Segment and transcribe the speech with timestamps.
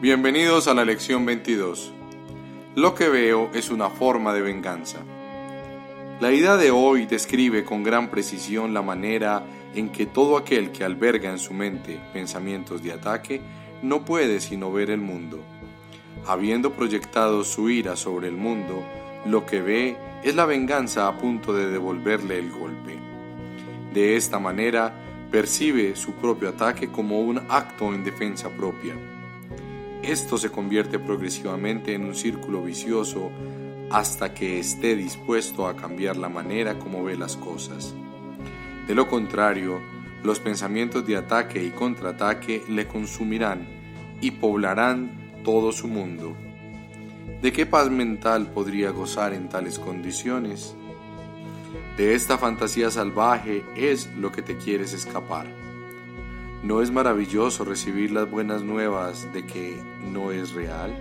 [0.00, 1.92] Bienvenidos a la lección 22.
[2.74, 5.00] Lo que veo es una forma de venganza.
[6.20, 9.44] La idea de hoy describe con gran precisión la manera
[9.74, 13.42] en que todo aquel que alberga en su mente pensamientos de ataque
[13.82, 15.44] no puede sino ver el mundo.
[16.26, 18.82] Habiendo proyectado su ira sobre el mundo,
[19.26, 22.96] lo que ve es la venganza a punto de devolverle el golpe.
[23.92, 24.94] De esta manera,
[25.30, 28.94] percibe su propio ataque como un acto en defensa propia
[30.02, 33.30] esto se convierte progresivamente en un círculo vicioso
[33.90, 37.94] hasta que esté dispuesto a cambiar la manera como ve las cosas.
[38.86, 39.80] De lo contrario,
[40.22, 43.66] los pensamientos de ataque y contraataque le consumirán
[44.20, 46.36] y poblarán todo su mundo.
[47.42, 50.74] ¿De qué paz mental podría gozar en tales condiciones?
[51.96, 55.46] De esta fantasía salvaje es lo que te quieres escapar.
[56.62, 59.80] ¿No es maravilloso recibir las buenas nuevas de que
[60.12, 60.94] no es real?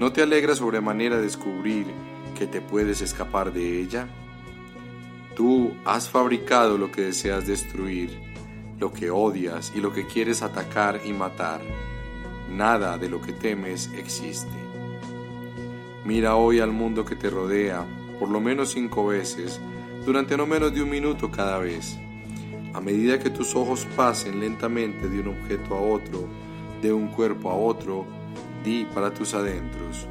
[0.00, 1.86] ¿No te alegra sobremanera descubrir
[2.36, 4.08] que te puedes escapar de ella?
[5.36, 8.10] Tú has fabricado lo que deseas destruir,
[8.80, 11.60] lo que odias y lo que quieres atacar y matar.
[12.50, 14.50] Nada de lo que temes existe.
[16.04, 17.86] Mira hoy al mundo que te rodea
[18.18, 19.60] por lo menos cinco veces
[20.04, 21.98] durante no menos de un minuto cada vez
[22.74, 26.26] a medida que tus ojos pasen lentamente de un objeto a otro,
[26.82, 28.04] de un cuerpo a otro,
[28.64, 30.08] di para tus adentros,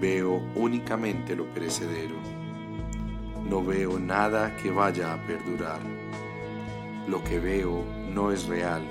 [0.00, 2.16] veo únicamente lo perecedero.
[3.48, 5.78] No veo nada que vaya a perdurar.
[7.06, 8.82] Lo que veo no es real.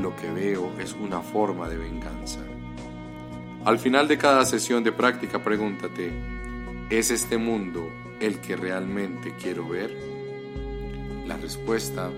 [0.00, 2.40] Lo que veo es una forma de venganza.
[3.66, 6.10] Al final de cada sesión de práctica pregúntate,
[6.88, 10.19] ¿es este mundo el que realmente quiero ver?
[11.30, 12.10] La respuesta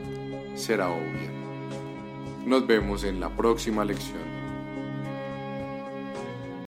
[0.54, 1.30] será obvia.
[2.46, 4.41] Nos vemos en la próxima lección.